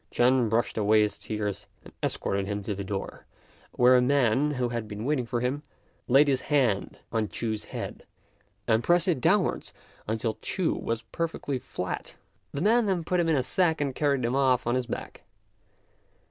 Ch'ên 0.11 0.49
brushed 0.49 0.79
away 0.79 1.01
his 1.03 1.19
tears 1.19 1.67
and 1.85 1.93
escorted 2.01 2.47
him 2.47 2.63
to 2.63 2.73
the 2.73 2.83
door, 2.83 3.27
where 3.73 3.95
a 3.95 4.01
man, 4.01 4.49
who 4.49 4.69
had 4.69 4.87
been 4.87 5.05
waiting 5.05 5.27
for 5.27 5.41
him, 5.41 5.61
laid 6.07 6.27
his 6.27 6.41
hand 6.49 6.97
on 7.11 7.27
Ch'u's 7.29 7.65
head 7.65 8.07
and 8.67 8.83
pressed 8.83 9.07
it 9.07 9.21
downwards 9.21 9.75
until 10.07 10.39
Ch'u 10.41 10.73
was 10.73 11.03
perfectly 11.11 11.59
flat. 11.59 12.15
The 12.51 12.61
man 12.63 12.87
then 12.87 13.03
put 13.03 13.19
him 13.19 13.29
in 13.29 13.35
a 13.35 13.43
sack 13.43 13.79
and 13.79 13.93
carried 13.93 14.25
him 14.25 14.35
off 14.35 14.65
on 14.65 14.73
his 14.73 14.87
back. 14.87 15.21